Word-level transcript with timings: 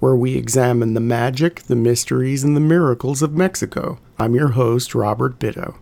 where 0.00 0.16
we 0.16 0.36
examine 0.36 0.94
the 0.94 1.00
magic, 1.00 1.62
the 1.62 1.76
mysteries, 1.76 2.44
and 2.44 2.56
the 2.56 2.60
miracles 2.60 3.22
of 3.22 3.32
Mexico. 3.32 3.98
I'm 4.18 4.34
your 4.34 4.48
host, 4.48 4.94
Robert 4.94 5.38
Bitto. 5.38 5.76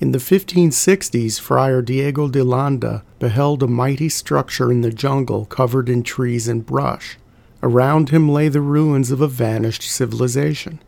In 0.00 0.12
the 0.12 0.18
1560s, 0.18 1.38
Friar 1.38 1.82
Diego 1.82 2.26
de 2.28 2.42
Landa 2.42 3.04
beheld 3.18 3.62
a 3.62 3.66
mighty 3.66 4.08
structure 4.08 4.72
in 4.72 4.80
the 4.80 4.90
jungle 4.90 5.44
covered 5.44 5.90
in 5.90 6.02
trees 6.02 6.48
and 6.48 6.64
brush. 6.64 7.18
Around 7.62 8.08
him 8.08 8.28
lay 8.28 8.48
the 8.48 8.62
ruins 8.62 9.10
of 9.10 9.20
a 9.20 9.28
vanished 9.28 9.82
civilization. 9.82 10.80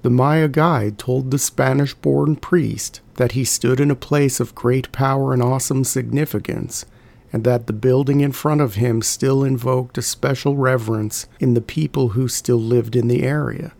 The 0.00 0.10
Maya 0.10 0.48
guide 0.48 0.98
told 0.98 1.30
the 1.30 1.38
Spanish 1.38 1.92
born 1.94 2.36
priest 2.36 3.00
that 3.14 3.32
he 3.32 3.44
stood 3.44 3.80
in 3.80 3.90
a 3.90 3.96
place 3.96 4.40
of 4.40 4.54
great 4.54 4.90
power 4.92 5.32
and 5.32 5.42
awesome 5.42 5.84
significance, 5.84 6.86
and 7.34 7.42
that 7.42 7.66
the 7.66 7.72
building 7.72 8.20
in 8.20 8.30
front 8.30 8.60
of 8.60 8.76
him 8.76 9.02
still 9.02 9.42
invoked 9.42 9.98
a 9.98 10.02
special 10.02 10.54
reverence 10.54 11.26
in 11.40 11.54
the 11.54 11.60
people 11.60 12.10
who 12.10 12.28
still 12.28 12.60
lived 12.60 12.94
in 12.94 13.08
the 13.08 13.24
area. 13.24 13.72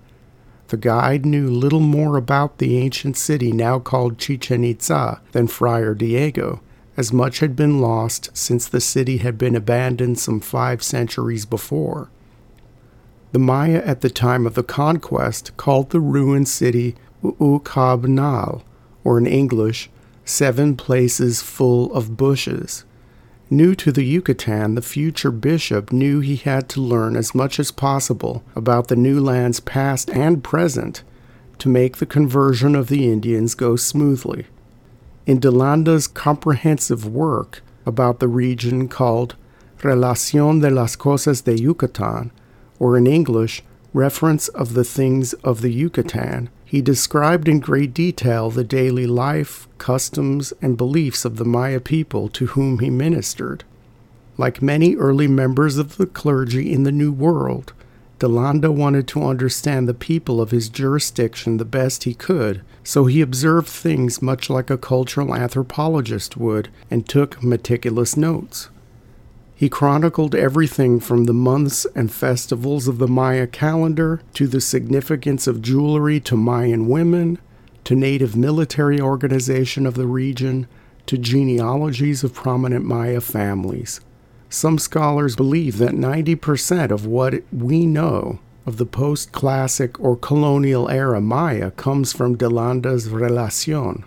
The 0.68 0.76
guide 0.76 1.24
knew 1.24 1.48
little 1.48 1.78
more 1.78 2.16
about 2.16 2.58
the 2.58 2.76
ancient 2.78 3.16
city 3.16 3.52
now 3.52 3.78
called 3.78 4.18
Chichen 4.18 4.64
Itza 4.64 5.20
than 5.30 5.46
Friar 5.46 5.94
Diego, 5.94 6.62
as 6.96 7.12
much 7.12 7.38
had 7.38 7.54
been 7.54 7.80
lost 7.80 8.36
since 8.36 8.66
the 8.66 8.80
city 8.80 9.18
had 9.18 9.38
been 9.38 9.54
abandoned 9.54 10.18
some 10.18 10.40
five 10.40 10.82
centuries 10.82 11.46
before. 11.46 12.10
The 13.30 13.38
Maya 13.38 13.82
at 13.86 14.00
the 14.00 14.10
time 14.10 14.48
of 14.48 14.54
the 14.54 14.64
conquest 14.64 15.56
called 15.56 15.90
the 15.90 16.00
ruined 16.00 16.48
city 16.48 16.96
Uukabnal, 17.22 18.62
or 19.04 19.16
in 19.16 19.28
English, 19.28 19.90
seven 20.24 20.74
places 20.74 21.40
full 21.40 21.94
of 21.94 22.16
bushes. 22.16 22.84
New 23.50 23.74
to 23.74 23.92
the 23.92 24.04
Yucatan, 24.04 24.74
the 24.74 24.80
future 24.80 25.30
bishop 25.30 25.92
knew 25.92 26.20
he 26.20 26.36
had 26.36 26.66
to 26.70 26.80
learn 26.80 27.14
as 27.14 27.34
much 27.34 27.60
as 27.60 27.70
possible 27.70 28.42
about 28.56 28.88
the 28.88 28.96
new 28.96 29.20
land's 29.20 29.60
past 29.60 30.08
and 30.10 30.42
present 30.42 31.02
to 31.58 31.68
make 31.68 31.98
the 31.98 32.06
conversion 32.06 32.74
of 32.74 32.88
the 32.88 33.06
Indians 33.06 33.54
go 33.54 33.76
smoothly. 33.76 34.46
In 35.26 35.40
de 35.40 35.50
Landa's 35.50 36.08
comprehensive 36.08 37.06
work 37.06 37.62
about 37.84 38.18
the 38.18 38.28
region 38.28 38.88
called 38.88 39.36
Relación 39.80 40.62
de 40.62 40.70
las 40.70 40.96
Cosas 40.96 41.42
de 41.42 41.54
Yucatán, 41.54 42.30
or 42.78 42.96
in 42.96 43.06
English, 43.06 43.62
Reference 43.92 44.48
of 44.48 44.72
the 44.72 44.84
Things 44.84 45.34
of 45.44 45.60
the 45.60 45.70
Yucatan, 45.70 46.48
he 46.64 46.80
described 46.80 47.48
in 47.48 47.60
great 47.60 47.94
detail 47.94 48.50
the 48.50 48.64
daily 48.64 49.06
life, 49.06 49.68
customs, 49.78 50.52
and 50.62 50.76
beliefs 50.76 51.24
of 51.24 51.36
the 51.36 51.44
Maya 51.44 51.80
people 51.80 52.28
to 52.30 52.46
whom 52.46 52.78
he 52.78 52.90
ministered. 52.90 53.64
Like 54.36 54.62
many 54.62 54.96
early 54.96 55.28
members 55.28 55.76
of 55.78 55.96
the 55.96 56.06
clergy 56.06 56.72
in 56.72 56.82
the 56.82 56.92
New 56.92 57.12
World, 57.12 57.72
de 58.18 58.28
Landa 58.28 58.72
wanted 58.72 59.06
to 59.08 59.22
understand 59.22 59.88
the 59.88 59.94
people 59.94 60.40
of 60.40 60.50
his 60.50 60.68
jurisdiction 60.68 61.56
the 61.58 61.64
best 61.64 62.04
he 62.04 62.14
could, 62.14 62.62
so 62.82 63.06
he 63.06 63.20
observed 63.20 63.68
things 63.68 64.22
much 64.22 64.48
like 64.48 64.70
a 64.70 64.78
cultural 64.78 65.34
anthropologist 65.34 66.36
would 66.36 66.68
and 66.90 67.08
took 67.08 67.42
meticulous 67.42 68.16
notes. 68.16 68.68
He 69.64 69.70
chronicled 69.70 70.34
everything 70.34 71.00
from 71.00 71.24
the 71.24 71.32
months 71.32 71.86
and 71.94 72.12
festivals 72.12 72.86
of 72.86 72.98
the 72.98 73.08
Maya 73.08 73.46
calendar 73.46 74.20
to 74.34 74.46
the 74.46 74.60
significance 74.60 75.46
of 75.46 75.62
jewelry 75.62 76.20
to 76.20 76.36
Mayan 76.36 76.86
women, 76.86 77.38
to 77.84 77.94
native 77.94 78.36
military 78.36 79.00
organization 79.00 79.86
of 79.86 79.94
the 79.94 80.06
region, 80.06 80.66
to 81.06 81.16
genealogies 81.16 82.22
of 82.22 82.34
prominent 82.34 82.84
Maya 82.84 83.22
families. 83.22 84.02
Some 84.50 84.76
scholars 84.76 85.34
believe 85.34 85.78
that 85.78 85.92
90% 85.94 86.90
of 86.90 87.06
what 87.06 87.42
we 87.50 87.86
know 87.86 88.40
of 88.66 88.76
the 88.76 88.84
post 88.84 89.32
classic 89.32 89.98
or 89.98 90.14
colonial 90.14 90.90
era 90.90 91.22
Maya 91.22 91.70
comes 91.70 92.12
from 92.12 92.36
de 92.36 92.50
Landa's 92.50 93.08
Relacion. 93.08 94.04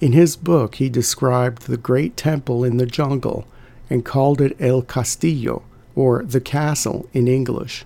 In 0.00 0.12
his 0.12 0.36
book, 0.36 0.76
he 0.76 0.88
described 0.88 1.62
the 1.62 1.76
great 1.76 2.16
temple 2.16 2.62
in 2.62 2.76
the 2.76 2.86
jungle 2.86 3.48
and 3.92 4.06
called 4.06 4.40
it 4.40 4.56
El 4.58 4.80
Castillo, 4.80 5.62
or 5.94 6.22
the 6.24 6.40
castle 6.40 7.06
in 7.12 7.28
English. 7.28 7.84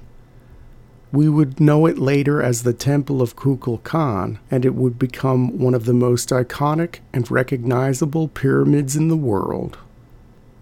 We 1.11 1.29
would 1.29 1.59
know 1.59 1.87
it 1.87 1.99
later 1.99 2.41
as 2.41 2.63
the 2.63 2.73
Temple 2.73 3.21
of 3.21 3.35
Kukulkan, 3.35 4.39
and 4.49 4.65
it 4.65 4.77
would 4.77 5.01
become 5.01 5.59
one 5.59 5.75
of 5.75 5.85
the 5.85 5.93
most 5.93 6.31
iconic 6.31 7.01
and 7.13 7.29
recognizable 7.29 8.29
pyramids 8.29 8.95
in 8.95 9.09
the 9.09 9.17
world. 9.17 9.79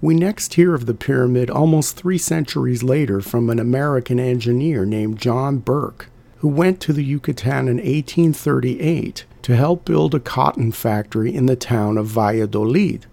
We 0.00 0.14
next 0.14 0.54
hear 0.54 0.74
of 0.74 0.86
the 0.86 0.94
pyramid 0.94 1.50
almost 1.50 1.96
three 1.96 2.18
centuries 2.18 2.82
later 2.82 3.20
from 3.20 3.50
an 3.50 3.58
American 3.58 4.18
engineer 4.18 4.86
named 4.86 5.18
John 5.18 5.58
Burke, 5.58 6.08
who 6.38 6.48
went 6.48 6.80
to 6.80 6.94
the 6.94 7.04
Yucatan 7.04 7.68
in 7.68 7.76
1838 7.76 9.26
to 9.42 9.56
help 9.56 9.84
build 9.84 10.14
a 10.14 10.20
cotton 10.20 10.72
factory 10.72 11.34
in 11.34 11.44
the 11.44 11.56
town 11.56 11.98
of 11.98 12.06
Valladolid. 12.06 13.04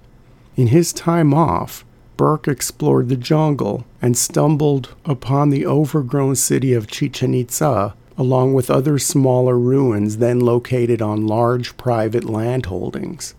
In 0.56 0.68
his 0.68 0.94
time 0.94 1.34
off, 1.34 1.84
Burke 2.22 2.48
explored 2.48 3.10
the 3.10 3.16
jungle 3.16 3.84
and 4.00 4.16
stumbled 4.16 4.94
upon 5.06 5.50
the 5.50 5.66
overgrown 5.66 6.36
city 6.36 6.72
of 6.72 6.86
Chichen 6.86 7.34
Itza, 7.34 7.96
along 8.16 8.54
with 8.54 8.70
other 8.70 9.00
smaller 9.00 9.58
ruins 9.58 10.18
then 10.18 10.40
located 10.40 11.02
on 11.02 11.26
large 11.26 11.76
private 11.78 12.26
landholdings. 12.26 13.34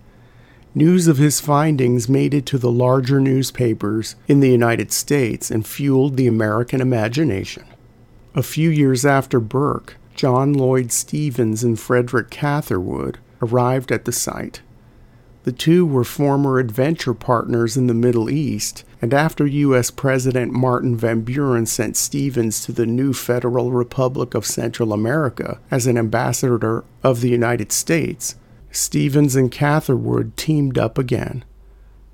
News 0.75 1.07
of 1.07 1.19
his 1.19 1.41
findings 1.41 2.09
made 2.09 2.35
it 2.35 2.45
to 2.47 2.59
the 2.59 2.73
larger 2.73 3.21
newspapers 3.21 4.17
in 4.27 4.41
the 4.41 4.51
United 4.51 4.91
States 4.91 5.49
and 5.49 5.65
fueled 5.65 6.17
the 6.17 6.27
American 6.27 6.81
imagination. 6.81 7.63
A 8.35 8.43
few 8.43 8.69
years 8.69 9.07
after 9.07 9.39
Burke, 9.39 9.97
John 10.17 10.53
Lloyd 10.53 10.91
Stephens 10.91 11.63
and 11.63 11.79
Frederick 11.79 12.31
Catherwood 12.31 13.21
arrived 13.41 13.93
at 13.93 14.07
the 14.07 14.13
site. 14.13 14.61
The 15.45 15.53
two 15.53 15.85
were 15.85 16.05
former 16.05 16.61
adventure 16.61 17.15
partners 17.15 17.77
in 17.77 17.89
the 17.89 17.95
Middle 17.95 18.31
East, 18.31 18.85
and 19.01 19.13
after 19.13 19.45
U.S. 19.45 19.91
President 19.91 20.53
Martin 20.53 20.97
Van 20.97 21.23
Buren 21.23 21.67
sent 21.67 21.97
Stephens 21.97 22.65
to 22.65 22.71
the 22.71 22.87
new 22.87 23.13
Federal 23.13 23.73
Republic 23.73 24.35
of 24.35 24.47
Central 24.47 24.93
America 24.93 25.59
as 25.69 25.89
an 25.89 25.99
ambassador 25.99 26.85
of 27.03 27.21
the 27.21 27.31
United 27.31 27.73
States, 27.73 28.37
Stephens 28.71 29.35
and 29.35 29.51
Catherwood 29.51 30.37
teamed 30.37 30.79
up 30.79 30.97
again. 30.97 31.45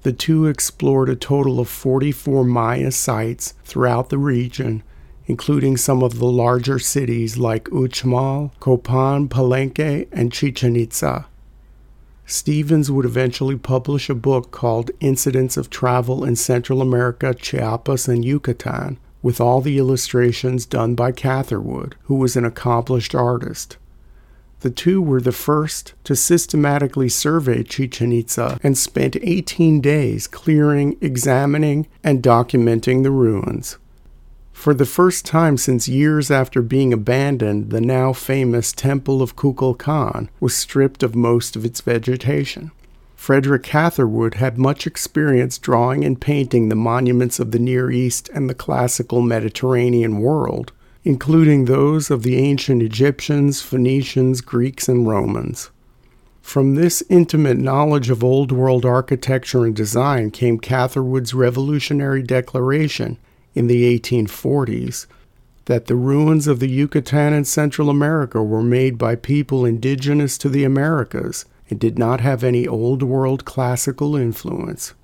The 0.03 0.12
two 0.12 0.47
explored 0.47 1.11
a 1.11 1.17
total 1.17 1.61
of 1.61 1.69
44 1.69 2.44
Maya 2.44 2.91
sites 2.91 3.53
throughout 3.64 4.08
the 4.08 4.19
region, 4.19 4.82
including 5.26 5.76
some 5.76 6.03
of 6.03 6.19
the 6.19 6.26
larger 6.26 6.79
cities 6.79 7.37
like 7.37 7.64
Uxmal, 7.64 8.53
Copan, 8.58 9.29
Palenque, 9.29 10.08
and 10.11 10.32
Chichen 10.32 10.75
Itza. 10.75 11.26
Stephens 12.31 12.91
would 12.91 13.07
eventually 13.07 13.57
publish 13.57 14.11
a 14.11 14.15
book 14.15 14.51
called 14.51 14.91
Incidents 15.01 15.57
of 15.57 15.71
Travel 15.71 16.25
in 16.25 16.37
Central 16.37 16.83
America, 16.83 17.33
Chiapas, 17.33 18.07
and 18.07 18.23
Yucatan, 18.23 18.99
with 19.23 19.41
all 19.41 19.63
the 19.63 19.79
illustrations 19.79 20.67
done 20.67 20.95
by 20.95 21.11
Catherwood, 21.11 21.97
who 22.03 22.17
was 22.17 22.37
an 22.37 22.45
accomplished 22.45 23.15
artist. 23.15 23.79
The 24.61 24.69
two 24.69 25.01
were 25.01 25.23
the 25.23 25.33
first 25.33 25.95
to 26.05 26.15
systematically 26.15 27.09
survey 27.09 27.63
Chichen 27.63 28.13
Itza 28.13 28.61
and 28.63 28.77
spent 28.77 29.17
18 29.17 29.81
days 29.81 30.27
clearing, 30.27 30.99
examining, 31.01 31.87
and 32.05 32.23
documenting 32.23 33.05
the 33.05 33.11
ruins. 33.11 33.79
For 34.58 34.75
the 34.75 34.84
first 34.84 35.25
time 35.25 35.56
since 35.56 35.87
years 35.87 36.32
after 36.32 36.62
being 36.62 36.93
abandoned, 36.93 37.70
the 37.70 37.81
now 37.81 38.12
famous 38.12 38.72
Temple 38.72 39.22
of 39.22 39.37
Kukulkan 39.37 40.28
was 40.40 40.52
stripped 40.52 41.05
of 41.05 41.14
most 41.14 41.55
of 41.55 41.64
its 41.64 41.81
vegetation. 41.81 42.72
Frederick 43.14 43.62
Catherwood 43.62 44.34
had 44.34 44.58
much 44.58 44.84
experience 44.84 45.58
drawing 45.58 46.05
and 46.05 46.20
painting 46.20 46.69
the 46.69 46.75
monuments 46.75 47.38
of 47.38 47.52
the 47.52 47.60
Near 47.60 47.93
East 47.93 48.31
and 48.34 48.50
the 48.50 48.55
classical 48.55 49.22
Mediterranean 49.22 50.19
world, 50.19 50.72
including 51.05 51.66
those 51.66 52.10
of 52.10 52.25
the 52.25 52.37
ancient 52.37 52.82
Egyptians, 52.82 53.62
Phoenicians, 53.62 54.40
Greeks, 54.40 54.88
and 54.88 55.06
Romans. 55.06 55.70
From 56.43 56.75
this 56.75 57.00
intimate 57.08 57.58
knowledge 57.58 58.10
of 58.10 58.25
Old 58.25 58.50
World 58.50 58.84
architecture 58.84 59.64
and 59.64 59.76
design 59.76 60.32
came 60.32 60.58
Catherwood's 60.58 61.32
revolutionary 61.32 62.25
declaration 62.25 63.19
in 63.58 63.66
the 63.66 63.99
1840s 63.99 65.06
that 65.64 65.87
the 65.87 65.96
ruins 65.96 66.46
of 66.46 66.60
the 66.60 66.69
Yucatan 66.69 67.32
and 67.32 67.46
Central 67.46 67.90
America 67.90 68.40
were 68.40 68.62
made 68.62 68.96
by 68.96 69.16
people 69.16 69.64
indigenous 69.64 70.38
to 70.38 70.49
the 70.49 70.62
Americas 70.62 71.44
and 71.69 71.81
did 71.81 71.99
not 71.99 72.20
have 72.20 72.44
any 72.44 72.69
Old 72.69 73.02
World 73.02 73.44
classical 73.44 74.14
influence. 74.14 74.94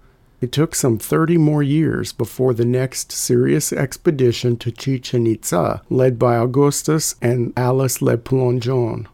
It 0.41 0.53
took 0.53 0.77
some 0.77 0.99
30 0.99 1.37
more 1.37 1.65
years 1.65 2.13
before 2.13 2.55
the 2.55 2.65
next 2.65 3.11
serious 3.11 3.73
expedition 3.73 4.57
to 4.59 4.71
Chichen 4.71 5.27
Itza, 5.27 5.83
led 5.91 6.17
by 6.17 6.37
Augustus 6.37 7.17
and 7.21 7.53
Alice 7.57 8.01
Le 8.01 8.17
Plongeon. 8.17 9.09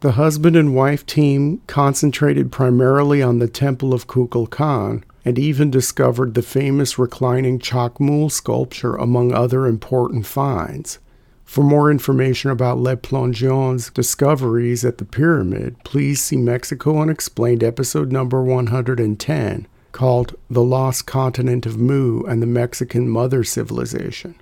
The 0.00 0.12
husband 0.12 0.54
and 0.54 0.74
wife 0.74 1.06
team 1.06 1.62
concentrated 1.66 2.52
primarily 2.52 3.22
on 3.22 3.38
the 3.38 3.48
Temple 3.48 3.94
of 3.94 4.06
Kukulkan 4.06 5.02
and 5.24 5.38
even 5.38 5.70
discovered 5.70 6.34
the 6.34 6.42
famous 6.42 6.98
reclining 6.98 7.58
Chacmool 7.58 8.30
sculpture 8.30 8.94
among 8.94 9.32
other 9.32 9.66
important 9.66 10.26
finds. 10.26 10.98
For 11.44 11.64
more 11.64 11.90
information 11.90 12.50
about 12.50 12.78
Le 12.78 12.96
Plongeon's 12.96 13.90
discoveries 13.90 14.84
at 14.84 14.98
the 14.98 15.04
pyramid, 15.04 15.76
please 15.84 16.22
see 16.22 16.36
Mexico 16.36 16.98
Unexplained 17.00 17.64
episode 17.64 18.12
number 18.12 18.42
110 18.42 19.66
called 19.92 20.36
The 20.48 20.62
Lost 20.62 21.06
Continent 21.06 21.66
of 21.66 21.76
Mu 21.76 22.22
and 22.22 22.40
the 22.40 22.46
Mexican 22.46 23.08
Mother 23.08 23.42
Civilization. 23.42 24.36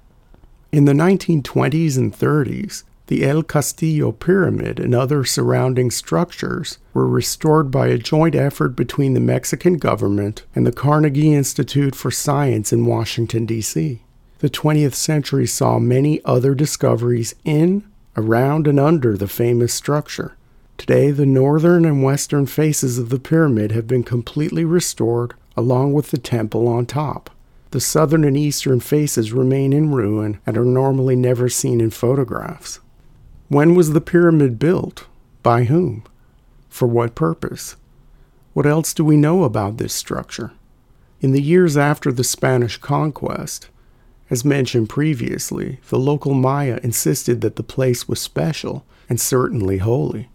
In 0.70 0.84
the 0.84 0.92
1920s 0.92 1.96
and 1.96 2.12
30s, 2.12 2.84
the 3.08 3.25
El 3.25 3.43
Castillo 3.43 4.12
Pyramid 4.12 4.78
and 4.78 4.94
other 4.94 5.25
surrounding 5.25 5.90
structures 5.90 6.76
were 6.93 7.08
restored 7.08 7.70
by 7.70 7.87
a 7.88 7.96
joint 7.96 8.34
effort 8.34 8.76
between 8.76 9.14
the 9.14 9.20
Mexican 9.20 9.78
government 9.78 10.44
and 10.55 10.66
the 10.66 10.72
Carnegie 10.72 11.32
Institute 11.32 11.94
for 11.94 12.10
Science 12.10 12.70
in 12.70 12.84
Washington, 12.84 13.46
D.C. 13.46 14.02
The 14.40 14.50
20th 14.50 14.93
century 14.93 15.46
saw 15.46 15.78
many 15.78 16.22
other 16.26 16.55
discoveries 16.55 17.34
in, 17.46 17.82
around, 18.14 18.66
and 18.66 18.78
under 18.78 19.16
the 19.16 19.26
famous 19.26 19.72
structure. 19.72 20.37
Today, 20.76 21.11
the 21.11 21.26
northern 21.26 21.87
and 21.87 22.02
western 22.02 22.44
faces 22.44 22.99
of 22.99 23.08
the 23.08 23.19
pyramid 23.19 23.72
have 23.72 23.87
been 23.87 24.04
completely 24.04 24.66
restored, 24.66 25.32
along 25.56 25.94
with 25.94 26.11
the 26.11 26.19
temple 26.19 26.69
on 26.69 26.84
top. 26.84 27.31
The 27.70 27.81
southern 27.81 28.22
and 28.22 28.37
eastern 28.37 28.81
faces 28.81 29.32
remain 29.32 29.72
in 29.72 29.93
ruin 29.93 30.40
and 30.46 30.58
are 30.58 30.64
normally 30.64 31.16
never 31.16 31.49
seen 31.49 31.81
in 31.81 31.88
photographs. 31.90 32.81
When 33.48 33.74
was 33.74 33.92
the 33.92 34.02
pyramid 34.02 34.58
built? 34.58 35.06
By 35.42 35.64
whom? 35.64 36.04
For 36.68 36.86
what 36.86 37.14
purpose? 37.14 37.76
What 38.52 38.66
else 38.66 38.92
do 38.92 39.02
we 39.02 39.16
know 39.16 39.44
about 39.44 39.78
this 39.78 39.94
structure? 39.94 40.52
In 41.22 41.32
the 41.32 41.40
years 41.40 41.74
after 41.74 42.12
the 42.12 42.24
Spanish 42.24 42.76
conquest, 42.76 43.70
as 44.28 44.44
mentioned 44.44 44.90
previously, 44.90 45.80
the 45.88 45.98
local 45.98 46.34
Maya 46.34 46.78
insisted 46.82 47.40
that 47.40 47.56
the 47.56 47.62
place 47.62 48.06
was 48.06 48.20
special 48.20 48.84
and 49.08 49.18
certainly 49.18 49.78
holy. 49.78 50.28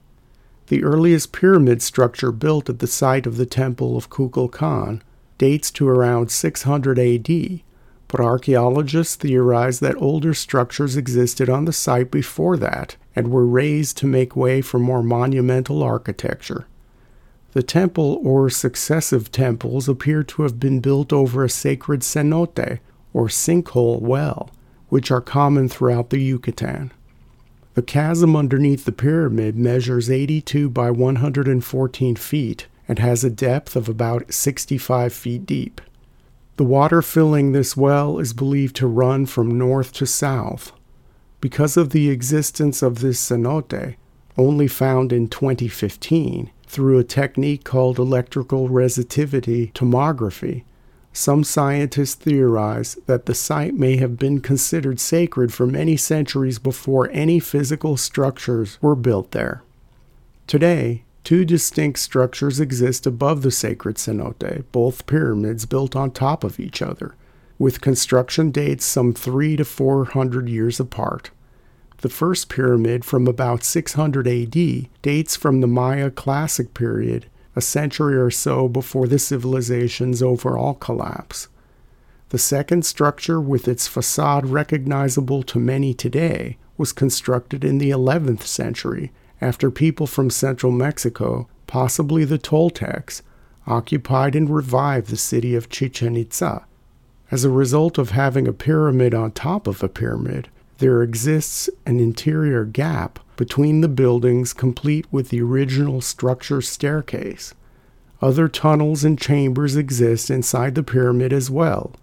The 0.68 0.84
earliest 0.84 1.32
pyramid 1.32 1.84
structure 1.84 2.32
built 2.32 2.68
at 2.68 2.80
the 2.80 2.88
site 2.88 3.28
of 3.28 3.38
the 3.38 3.46
Temple 3.46 3.96
of 3.96 4.10
Kukulkan 4.10 5.02
dates 5.38 5.70
to 5.72 5.88
around 5.88 6.32
600 6.32 6.98
AD 6.98 7.62
but 8.08 8.20
archaeologists 8.20 9.16
theorize 9.16 9.80
that 9.80 10.00
older 10.00 10.36
structures 10.36 10.96
existed 10.96 11.50
on 11.50 11.66
the 11.66 11.74
site 11.74 12.12
before 12.12 12.58
that 12.58 12.96
and 13.16 13.30
were 13.30 13.46
raised 13.46 13.98
to 13.98 14.08
make 14.08 14.36
way 14.36 14.62
for 14.62 14.80
more 14.80 15.04
monumental 15.04 15.84
architecture. 15.84 16.66
The 17.54 17.64
temple 17.64 18.20
or 18.24 18.50
successive 18.50 19.32
temples 19.32 19.88
appear 19.88 20.24
to 20.24 20.42
have 20.42 20.60
been 20.60 20.80
built 20.80 21.14
over 21.14 21.44
a 21.44 21.50
sacred 21.50 22.02
cenote, 22.02 22.80
or 23.14 23.28
sinkhole 23.28 24.02
well, 24.02 24.50
which 24.90 25.12
are 25.12 25.22
common 25.22 25.70
throughout 25.70 26.10
the 26.10 26.20
Yucatan. 26.20 26.92
The 27.76 27.84
chasm 27.84 28.36
underneath 28.36 28.86
the 28.86 28.92
pyramid 28.92 29.56
measures 29.56 30.10
82 30.10 30.70
by 30.70 30.92
114 30.92 32.16
feet 32.16 32.68
and 32.88 33.00
has 33.00 33.24
a 33.24 33.30
depth 33.30 33.76
of 33.76 33.90
about 33.90 34.34
65 34.34 35.14
feet 35.14 35.46
deep. 35.46 35.82
The 36.58 36.64
water 36.64 37.02
filling 37.02 37.52
this 37.52 37.76
well 37.76 38.20
is 38.20 38.34
believed 38.34 38.76
to 38.78 38.88
run 38.88 39.26
from 39.26 39.58
north 39.58 39.92
to 39.94 40.06
south. 40.06 40.72
Because 41.44 41.76
of 41.76 41.90
the 41.90 42.10
existence 42.10 42.82
of 42.82 43.02
this 43.02 43.20
cenote, 43.20 43.96
only 44.38 44.66
found 44.66 45.12
in 45.12 45.28
2015 45.28 46.50
through 46.68 46.98
a 46.98 47.04
technique 47.04 47.66
called 47.66 48.00
electrical 48.00 48.70
resistivity 48.70 49.74
tomography, 49.74 50.64
some 51.12 51.44
scientists 51.44 52.16
theorize 52.16 52.98
that 53.08 53.26
the 53.26 53.36
site 53.36 53.74
may 53.74 53.98
have 53.98 54.18
been 54.18 54.40
considered 54.40 55.02
sacred 55.02 55.54
for 55.54 55.68
many 55.68 55.98
centuries 55.98 56.60
before 56.60 57.10
any 57.12 57.42
physical 57.42 57.98
structures 57.98 58.78
were 58.82 58.96
built 58.96 59.32
there. 59.32 59.64
Today, 60.48 61.04
Two 61.26 61.44
distinct 61.44 62.00
structures 62.00 62.62
exist 62.62 63.06
above 63.06 63.42
the 63.42 63.52
sacred 63.52 63.98
cenote, 63.98 64.64
both 64.72 65.06
pyramids 65.08 65.66
built 65.66 65.94
on 65.94 66.12
top 66.12 66.46
of 66.46 66.60
each 66.60 66.82
other, 66.82 67.16
with 67.58 67.80
construction 67.80 68.52
dates 68.52 68.84
some 68.84 69.14
three 69.14 69.56
to 69.56 69.64
four 69.64 70.06
hundred 70.06 70.50
years 70.50 70.80
apart. 70.82 71.32
The 72.04 72.10
first 72.10 72.50
pyramid, 72.50 73.06
from 73.06 73.28
about 73.28 73.64
600 73.64 74.28
AD, 74.28 74.90
dates 75.02 75.38
from 75.38 75.62
the 75.62 75.68
Maya 75.68 76.12
Classic 76.12 76.74
period, 76.74 77.28
a 77.56 77.62
century 77.62 78.18
or 78.18 78.30
so 78.30 78.68
before 78.68 79.08
the 79.08 79.18
civilization's 79.18 80.22
overall 80.22 80.74
collapse. 80.74 81.48
The 82.28 82.38
second 82.38 82.86
structure, 82.86 83.40
with 83.40 83.70
its 83.70 83.88
facade 83.88 84.48
recognizable 84.48 85.44
to 85.44 85.60
many 85.60 85.94
today, 85.94 86.58
was 86.78 86.92
constructed 86.92 87.64
in 87.64 87.78
the 87.78 87.92
11th 87.92 88.42
century 88.42 89.14
after 89.40 89.72
people 89.72 90.06
from 90.06 90.30
central 90.30 90.74
Mexico, 90.74 91.48
possibly 91.68 92.26
the 92.26 92.38
Toltecs, 92.38 93.22
occupied 93.66 94.36
and 94.36 94.50
revived 94.50 95.08
the 95.08 95.16
city 95.16 95.56
of 95.56 95.70
Chichen 95.70 96.18
Itza. 96.18 96.66
As 97.32 97.46
a 97.46 97.50
result 97.50 97.98
of 97.98 98.10
having 98.10 98.46
a 98.46 98.52
pyramid 98.52 99.14
on 99.14 99.32
top 99.32 99.68
of 99.68 99.82
a 99.82 99.88
pyramid, 99.88 100.50
there 100.84 101.02
exists 101.02 101.70
an 101.86 101.98
interior 101.98 102.66
gap 102.66 103.18
between 103.38 103.80
the 103.80 103.88
buildings 103.88 104.52
complete 104.52 105.06
with 105.14 105.30
the 105.30 105.42
original 105.42 106.02
structure 106.02 106.62
staircase. 106.62 107.54
Other 108.22 108.50
tunnels 108.50 109.06
and 109.06 109.18
chambers 109.18 109.78
exist 109.78 110.30
inside 110.30 110.76
the 110.76 110.84
pyramid 110.84 111.32
as 111.32 111.50
well, 111.50 111.94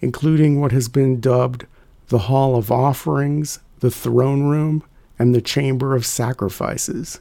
including 0.00 0.58
what 0.58 0.72
has 0.72 0.88
been 0.88 1.20
dubbed 1.20 1.66
the 2.08 2.20
Hall 2.20 2.56
of 2.56 2.70
Offerings, 2.70 3.58
the 3.80 3.90
Throne 3.90 4.44
Room, 4.44 4.82
and 5.18 5.34
the 5.34 5.42
Chamber 5.42 5.94
of 5.94 6.06
Sacrifices. 6.06 7.20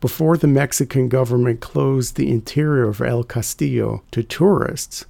Before 0.00 0.38
the 0.38 0.46
Mexican 0.46 1.10
government 1.10 1.60
closed 1.60 2.16
the 2.16 2.30
interior 2.30 2.88
of 2.88 3.02
El 3.02 3.22
Castillo 3.22 4.02
to 4.12 4.22
tourists, 4.22 5.04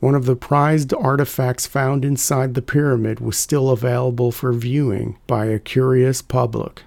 one 0.00 0.14
of 0.14 0.26
the 0.26 0.36
prized 0.36 0.94
artifacts 0.94 1.66
found 1.66 2.04
inside 2.04 2.54
the 2.54 2.62
pyramid 2.62 3.20
was 3.20 3.36
still 3.36 3.70
available 3.70 4.30
for 4.30 4.52
viewing 4.52 5.18
by 5.26 5.46
a 5.46 5.58
curious 5.58 6.22
public. 6.22 6.82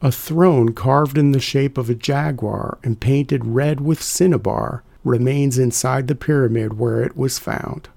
A 0.00 0.12
throne 0.12 0.72
carved 0.72 1.18
in 1.18 1.32
the 1.32 1.40
shape 1.40 1.76
of 1.76 1.90
a 1.90 1.94
jaguar 1.94 2.78
and 2.82 3.00
painted 3.00 3.44
red 3.44 3.80
with 3.80 4.02
cinnabar 4.02 4.82
remains 5.04 5.58
inside 5.58 6.06
the 6.06 6.14
pyramid 6.14 6.78
where 6.78 7.02
it 7.02 7.16
was 7.16 7.38
found. 7.38 7.88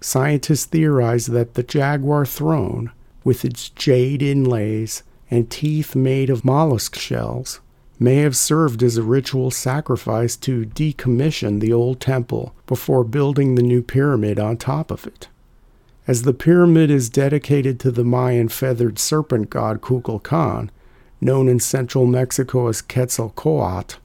Scientists 0.00 0.64
theorize 0.64 1.26
that 1.26 1.54
the 1.54 1.62
jaguar 1.62 2.24
throne 2.24 2.92
with 3.24 3.44
its 3.44 3.68
jade 3.70 4.22
inlays 4.22 5.02
and 5.30 5.50
teeth 5.50 5.96
made 5.96 6.30
of 6.30 6.44
mollusk 6.44 6.96
shells, 6.96 7.60
may 7.98 8.16
have 8.16 8.36
served 8.36 8.82
as 8.82 8.96
a 8.96 9.02
ritual 9.02 9.50
sacrifice 9.50 10.36
to 10.36 10.64
decommission 10.64 11.60
the 11.60 11.72
old 11.72 12.00
temple 12.00 12.54
before 12.66 13.04
building 13.04 13.54
the 13.54 13.62
new 13.62 13.82
pyramid 13.82 14.38
on 14.38 14.56
top 14.56 14.90
of 14.90 15.06
it. 15.06 15.28
As 16.06 16.22
the 16.22 16.32
pyramid 16.32 16.90
is 16.90 17.10
dedicated 17.10 17.78
to 17.80 17.90
the 17.90 18.04
Mayan 18.04 18.48
feathered 18.48 18.98
serpent 18.98 19.50
god 19.50 19.80
Kukulkan, 19.80 20.70
known 21.20 21.48
in 21.48 21.60
central 21.60 22.06
Mexico 22.06 22.68
as 22.68 22.80
Quetzalcoatl, 22.80 23.96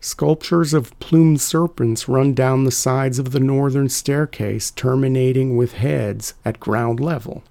sculptures 0.00 0.72
of 0.72 0.98
plumed 1.00 1.40
serpents 1.40 2.08
run 2.08 2.34
down 2.34 2.64
the 2.64 2.70
sides 2.70 3.18
of 3.18 3.32
the 3.32 3.40
northern 3.40 3.88
staircase, 3.88 4.70
terminating 4.70 5.56
with 5.56 5.72
heads 5.72 6.34
at 6.44 6.60
ground 6.60 7.00
level. 7.00 7.42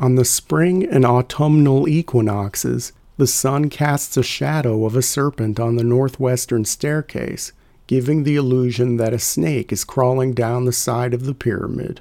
On 0.00 0.16
the 0.16 0.24
spring 0.24 0.84
and 0.84 1.04
autumnal 1.04 1.88
equinoxes, 1.88 2.92
the 3.16 3.26
sun 3.26 3.68
casts 3.68 4.16
a 4.16 4.22
shadow 4.22 4.84
of 4.84 4.96
a 4.96 5.02
serpent 5.02 5.60
on 5.60 5.76
the 5.76 5.84
northwestern 5.84 6.64
staircase, 6.64 7.52
giving 7.86 8.24
the 8.24 8.36
illusion 8.36 8.96
that 8.96 9.12
a 9.12 9.18
snake 9.18 9.72
is 9.72 9.84
crawling 9.84 10.32
down 10.32 10.64
the 10.64 10.72
side 10.72 11.12
of 11.12 11.24
the 11.24 11.34
pyramid. 11.34 12.00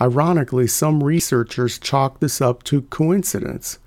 Ironically, 0.00 0.66
some 0.66 1.04
researchers 1.04 1.78
chalk 1.78 2.20
this 2.20 2.40
up 2.40 2.62
to 2.64 2.82
coincidence, 2.82 3.78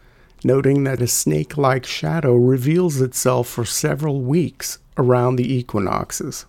noting 0.43 0.83
that 0.83 1.01
a 1.01 1.07
snake 1.07 1.57
like 1.57 1.85
shadow 1.85 2.35
reveals 2.35 3.01
itself 3.01 3.47
for 3.47 3.65
several 3.65 4.21
weeks 4.21 4.77
around 4.97 5.35
the 5.35 5.53
equinoxes. 5.53 6.45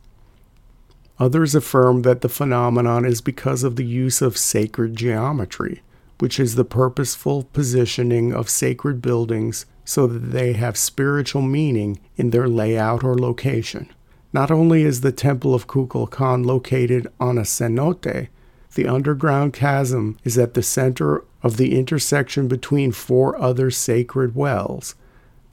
Others 1.18 1.54
affirm 1.54 2.02
that 2.02 2.20
the 2.20 2.28
phenomenon 2.28 3.06
is 3.06 3.22
because 3.22 3.64
of 3.64 3.76
the 3.76 3.86
use 3.86 4.20
of 4.20 4.36
sacred 4.36 4.94
geometry 4.94 5.82
which 6.18 6.40
is 6.40 6.54
the 6.54 6.64
purposeful 6.64 7.44
positioning 7.52 8.32
of 8.32 8.48
sacred 8.48 9.02
buildings 9.02 9.66
so 9.86 10.06
that 10.06 10.32
they 10.32 10.52
have 10.52 10.76
spiritual 10.76 11.40
meaning 11.40 11.98
in 12.16 12.28
their 12.28 12.46
layout 12.46 13.02
or 13.02 13.16
location. 13.16 13.88
Not 14.34 14.50
only 14.50 14.82
is 14.82 15.00
the 15.00 15.12
Temple 15.12 15.54
of 15.54 15.66
Kukulkan 15.66 16.44
located 16.44 17.06
on 17.18 17.38
a 17.38 17.42
cenote, 17.42 18.28
the 18.74 18.86
underground 18.86 19.54
chasm 19.54 20.18
is 20.24 20.36
at 20.36 20.52
the 20.52 20.62
center 20.62 21.24
of 21.42 21.56
the 21.56 21.78
intersection 21.78 22.48
between 22.48 22.92
four 22.92 23.40
other 23.40 23.70
sacred 23.70 24.34
wells 24.34 24.94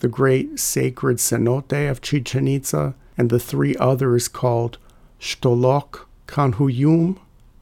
the 0.04 0.10
great 0.10 0.60
sacred 0.60 1.16
cenote 1.16 1.90
of 1.90 2.02
Chichen 2.02 2.46
Itza 2.46 2.94
and 3.18 3.30
the 3.30 3.40
three 3.40 3.74
others 3.78 4.28
called 4.28 4.78
Xtolok, 5.22 6.02
Kanhuyum, 6.28 7.20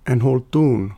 and 0.08 0.24
Holtun. 0.24 0.98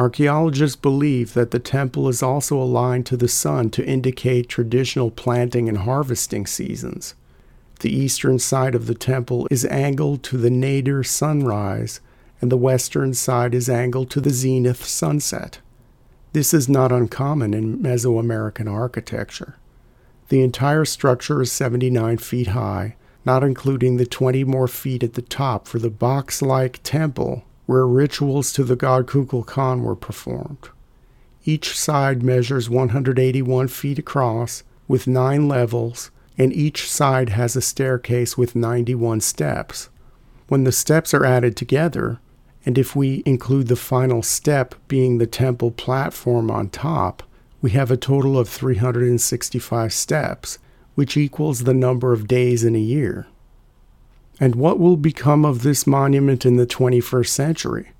Archaeologists 0.00 0.76
believe 0.76 1.34
that 1.34 1.50
the 1.50 1.58
temple 1.58 2.08
is 2.08 2.22
also 2.22 2.56
aligned 2.56 3.04
to 3.04 3.18
the 3.18 3.28
sun 3.28 3.68
to 3.68 3.84
indicate 3.84 4.48
traditional 4.48 5.10
planting 5.10 5.68
and 5.68 5.76
harvesting 5.76 6.46
seasons. 6.46 7.14
The 7.80 7.94
eastern 7.94 8.38
side 8.38 8.74
of 8.74 8.86
the 8.86 8.94
temple 8.94 9.46
is 9.50 9.66
angled 9.66 10.22
to 10.22 10.38
the 10.38 10.48
nadir 10.48 11.02
sunrise, 11.02 12.00
and 12.40 12.50
the 12.50 12.56
western 12.56 13.12
side 13.12 13.54
is 13.54 13.68
angled 13.68 14.08
to 14.12 14.22
the 14.22 14.30
zenith 14.30 14.86
sunset. 14.86 15.58
This 16.32 16.54
is 16.54 16.66
not 16.66 16.92
uncommon 16.92 17.52
in 17.52 17.80
Mesoamerican 17.80 18.72
architecture. 18.72 19.56
The 20.30 20.40
entire 20.40 20.86
structure 20.86 21.42
is 21.42 21.52
79 21.52 22.16
feet 22.16 22.46
high, 22.46 22.96
not 23.26 23.44
including 23.44 23.98
the 23.98 24.06
20 24.06 24.44
more 24.44 24.66
feet 24.66 25.02
at 25.02 25.12
the 25.12 25.20
top 25.20 25.68
for 25.68 25.78
the 25.78 25.90
box 25.90 26.40
like 26.40 26.80
temple 26.82 27.44
where 27.70 27.86
rituals 27.86 28.52
to 28.52 28.64
the 28.64 28.74
god 28.74 29.06
Kukulkan 29.06 29.82
were 29.82 29.94
performed. 29.94 30.70
Each 31.44 31.78
side 31.78 32.20
measures 32.20 32.68
181 32.68 33.68
feet 33.68 33.96
across 33.96 34.64
with 34.88 35.06
nine 35.06 35.46
levels, 35.46 36.10
and 36.36 36.52
each 36.52 36.90
side 36.90 37.28
has 37.28 37.54
a 37.54 37.60
staircase 37.60 38.36
with 38.36 38.56
91 38.56 39.20
steps. 39.20 39.88
When 40.48 40.64
the 40.64 40.72
steps 40.72 41.14
are 41.14 41.24
added 41.24 41.56
together, 41.56 42.18
and 42.66 42.76
if 42.76 42.96
we 42.96 43.22
include 43.24 43.68
the 43.68 43.76
final 43.76 44.24
step 44.24 44.74
being 44.88 45.18
the 45.18 45.28
temple 45.28 45.70
platform 45.70 46.50
on 46.50 46.70
top, 46.70 47.22
we 47.62 47.70
have 47.70 47.92
a 47.92 47.96
total 47.96 48.36
of 48.36 48.48
365 48.48 49.92
steps, 49.92 50.58
which 50.96 51.16
equals 51.16 51.60
the 51.60 51.72
number 51.72 52.12
of 52.12 52.26
days 52.26 52.64
in 52.64 52.74
a 52.74 52.80
year. 52.80 53.28
And 54.42 54.54
what 54.54 54.78
will 54.78 54.96
become 54.96 55.44
of 55.44 55.62
this 55.62 55.86
monument 55.86 56.46
in 56.46 56.56
the 56.56 56.66
21st 56.66 57.28
century? 57.28 57.90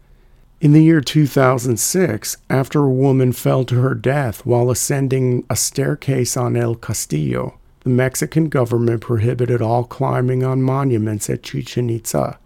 In 0.63 0.73
the 0.73 0.83
year 0.83 1.03
2006, 1.03 2.39
after 2.49 2.81
a 2.83 2.91
woman 2.91 3.33
fell 3.33 3.63
to 3.65 3.83
her 3.83 3.95
death 3.95 4.47
while 4.47 4.71
ascending 4.71 5.45
a 5.51 5.57
staircase 5.57 6.39
on 6.39 6.57
El 6.57 6.77
Castillo, 6.77 7.59
the 7.81 7.91
Mexican 7.91 8.49
government 8.49 9.03
prohibited 9.03 9.61
all 9.61 9.85
climbing 9.85 10.43
on 10.43 10.63
monuments 10.63 11.29
at 11.29 11.43
Chichen 11.43 11.91
Itza, 11.91 12.39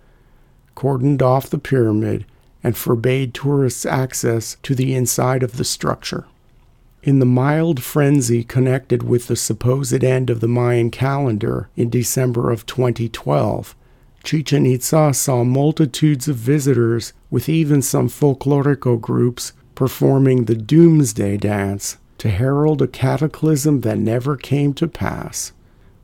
cordoned 0.75 1.23
off 1.23 1.49
the 1.49 1.59
pyramid, 1.59 2.25
and 2.65 2.77
forbade 2.77 3.33
tourists 3.33 3.87
access 3.87 4.57
to 4.65 4.75
the 4.75 4.93
inside 4.95 5.45
of 5.45 5.57
the 5.57 5.65
structure. 5.65 6.27
In 7.05 7.21
the 7.21 7.27
mild 7.27 7.81
frenzy 7.81 8.43
connected 8.43 9.05
with 9.05 9.29
the 9.29 9.37
supposed 9.37 10.03
end 10.03 10.31
of 10.31 10.41
the 10.41 10.49
Mayan 10.49 10.91
calendar 10.91 11.69
in 11.77 11.91
December 11.91 12.51
of 12.51 12.67
2012, 12.67 13.77
Chichen 14.25 14.65
Itza 14.65 15.13
saw 15.13 15.45
multitudes 15.45 16.29
of 16.29 16.37
visitors, 16.37 17.13
with 17.31 17.47
even 17.47 17.83
some 17.83 18.09
folklorico 18.09 18.99
groups 18.99 19.53
performing 19.75 20.45
the 20.45 20.55
Doomsday 20.55 21.37
Dance 21.37 21.99
to 22.17 22.31
herald 22.31 22.81
a 22.81 22.87
cataclysm 22.87 23.83
that 23.83 23.99
never 23.99 24.35
came 24.37 24.73
to 24.75 24.89
pass. 24.89 25.53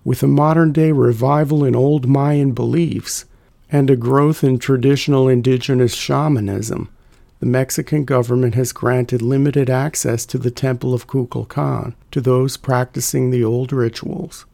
With 0.05 0.23
a 0.23 0.27
modern 0.27 0.73
day 0.73 0.93
revival 0.93 1.65
in 1.65 1.75
old 1.75 2.07
Mayan 2.07 2.53
beliefs 2.53 3.25
and 3.73 3.89
a 3.89 3.97
growth 3.97 4.45
in 4.45 4.59
traditional 4.59 5.27
indigenous 5.27 5.95
shamanism, 5.95 6.91
the 7.39 7.47
Mexican 7.47 8.05
government 8.05 8.55
has 8.55 8.73
granted 8.73 9.23
limited 9.23 9.71
access 9.71 10.27
to 10.27 10.37
the 10.37 10.51
Temple 10.51 10.93
of 10.93 11.07
Kukulkan 11.07 11.95
to 12.11 12.21
those 12.21 12.59
practicing 12.59 13.31
the 13.31 13.43
old 13.43 13.73
rituals 13.73 14.45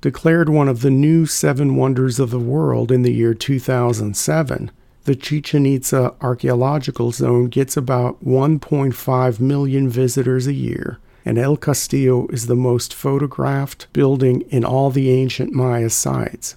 declared 0.00 0.48
one 0.48 0.68
of 0.68 0.80
the 0.80 0.90
new 0.90 1.26
seven 1.26 1.74
wonders 1.74 2.20
of 2.20 2.30
the 2.30 2.38
world 2.38 2.92
in 2.92 3.02
the 3.02 3.12
year 3.12 3.34
2007, 3.34 4.70
the 5.04 5.16
Chichen 5.16 5.66
Itza 5.66 6.14
Archaeological 6.20 7.10
Zone 7.12 7.46
gets 7.46 7.76
about 7.76 8.22
1.5 8.24 9.40
million 9.40 9.88
visitors 9.88 10.46
a 10.46 10.52
year, 10.52 10.98
and 11.24 11.38
El 11.38 11.56
Castillo 11.56 12.26
is 12.28 12.46
the 12.46 12.54
most 12.54 12.94
photographed 12.94 13.86
building 13.92 14.42
in 14.50 14.64
all 14.64 14.90
the 14.90 15.10
ancient 15.10 15.52
Maya 15.52 15.90
sites. 15.90 16.56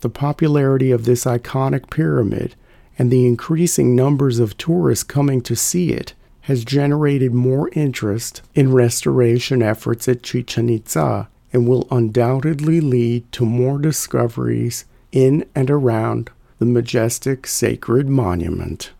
The 0.00 0.10
popularity 0.10 0.90
of 0.90 1.06
this 1.06 1.24
iconic 1.24 1.90
pyramid 1.90 2.54
and 2.98 3.10
the 3.10 3.26
increasing 3.26 3.96
numbers 3.96 4.38
of 4.38 4.56
tourists 4.58 5.04
coming 5.04 5.40
to 5.42 5.56
see 5.56 5.90
it 5.90 6.14
has 6.42 6.64
generated 6.64 7.32
more 7.32 7.68
interest 7.72 8.42
in 8.54 8.72
restoration 8.72 9.62
efforts 9.62 10.06
at 10.06 10.22
Chichen 10.22 10.68
Itza 10.68 11.28
and 11.52 11.68
will 11.68 11.86
undoubtedly 11.90 12.80
lead 12.80 13.30
to 13.32 13.44
more 13.44 13.78
discoveries 13.78 14.84
in 15.12 15.46
and 15.54 15.70
around 15.70 16.30
the 16.58 16.66
majestic 16.66 17.46
sacred 17.46 18.08
monument. 18.08 18.92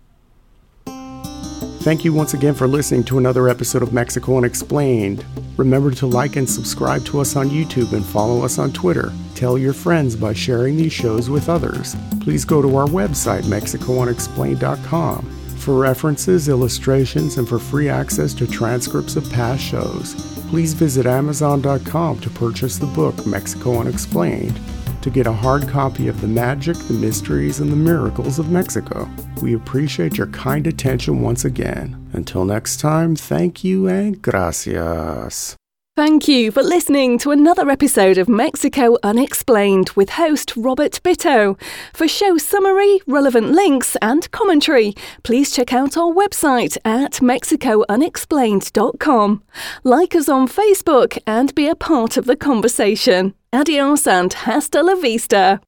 Thank 1.87 2.05
you 2.05 2.13
once 2.13 2.35
again 2.35 2.55
for 2.55 2.67
listening 2.67 3.05
to 3.05 3.19
another 3.19 3.49
episode 3.49 3.81
of 3.81 3.93
Mexico 3.93 4.39
Unexplained. 4.39 5.25
Remember 5.57 5.93
to 5.93 6.07
like 6.07 6.35
and 6.35 6.51
subscribe 6.51 7.05
to 7.05 7.21
us 7.21 7.37
on 7.37 7.49
YouTube 7.49 7.93
and 7.93 8.05
follow 8.05 8.45
us 8.45 8.59
on 8.59 8.73
Twitter. 8.73 9.13
Tell 9.37 9.57
your 9.57 9.73
friends 9.73 10.17
by 10.17 10.33
sharing 10.33 10.77
these 10.77 10.93
shows 10.93 11.31
with 11.31 11.49
others. 11.49 11.95
Please 12.21 12.45
go 12.45 12.61
to 12.61 12.77
our 12.77 12.89
website, 12.89 13.45
MexicoUnexplained.com, 13.45 15.23
for 15.59 15.79
references, 15.79 16.49
illustrations, 16.49 17.39
and 17.39 17.49
for 17.49 17.61
free 17.61 17.89
access 17.89 18.35
to 18.35 18.49
transcripts 18.49 19.15
of 19.15 19.31
past 19.31 19.63
shows 19.63 20.36
please 20.49 20.73
visit 20.73 21.07
Amazon.com 21.07 22.21
to 22.21 22.31
purchase 22.31 22.79
the 22.79 22.87
book 22.87 23.27
Mexico 23.27 23.81
Unexplained 23.81 24.59
to 25.07 25.11
get 25.11 25.29
a 25.29 25.33
hard 25.33 25.69
copy 25.69 26.09
of 26.09 26.21
the 26.21 26.27
magic, 26.27 26.77
the 26.77 26.93
mysteries, 26.93 27.61
and 27.61 27.71
the 27.71 27.77
miracles 27.77 28.41
of 28.41 28.51
Mexico. 28.51 29.09
We 29.41 29.55
appreciate 29.55 30.19
your 30.19 30.27
kind 30.29 30.67
attention 30.67 31.21
once 31.21 31.45
again. 31.45 32.11
Until 32.13 32.45
next 32.45 32.81
time, 32.81 33.15
thank 33.15 33.63
you 33.63 33.87
and 33.87 34.21
gracias. 34.21 35.57
Thank 35.97 36.29
you 36.29 36.51
for 36.51 36.63
listening 36.63 37.17
to 37.21 37.31
another 37.31 37.71
episode 37.71 38.19
of 38.19 38.29
Mexico 38.29 38.99
Unexplained 39.03 39.89
with 39.97 40.11
host 40.11 40.53
Robert 40.55 41.01
Bitto. 41.03 41.59
For 41.95 42.07
show 42.07 42.37
summary, 42.37 43.01
relevant 43.07 43.53
links, 43.53 43.97
and 44.03 44.31
commentary, 44.31 44.93
please 45.23 45.51
check 45.51 45.73
out 45.73 45.97
our 45.97 46.13
website 46.13 46.77
at 46.85 47.13
mexicounexplained.com. 47.13 49.43
Like 49.85 50.15
us 50.15 50.29
on 50.29 50.49
Facebook 50.49 51.17
and 51.27 51.55
be 51.55 51.67
a 51.67 51.75
part 51.75 52.19
of 52.19 52.27
the 52.27 52.37
conversation. 52.37 53.33
Adios 53.51 54.07
and 54.07 54.35
hasta 54.35 54.83
la 54.83 54.97
vista. 54.97 55.63